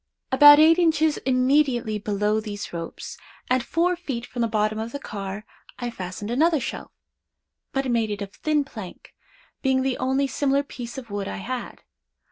About 0.31 0.57
eight 0.57 0.79
inches 0.79 1.17
immediately 1.27 1.99
below 1.99 2.39
these 2.39 2.73
ropes, 2.73 3.19
and 3.51 3.63
four 3.63 3.95
feet 3.95 4.25
from 4.25 4.41
the 4.41 4.47
bottom 4.47 4.79
of 4.79 4.91
the 4.93 4.97
car 4.99 5.45
I 5.77 5.91
fastened 5.91 6.31
another 6.31 6.59
shelf—but 6.59 7.85
made 7.91 8.19
of 8.19 8.33
thin 8.33 8.63
plank, 8.63 9.13
being 9.61 9.83
the 9.83 9.99
only 9.99 10.25
similar 10.25 10.63
piece 10.63 10.97
of 10.97 11.11
wood 11.11 11.27
I 11.27 11.37
had. 11.37 11.83